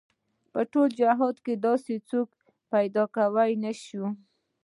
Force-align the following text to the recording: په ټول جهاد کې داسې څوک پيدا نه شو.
په 0.51 0.61
ټول 0.71 0.89
جهاد 1.01 1.35
کې 1.45 1.53
داسې 1.67 1.93
څوک 2.09 2.29
پيدا 2.71 3.03
نه 3.63 3.71
شو. 3.83 4.05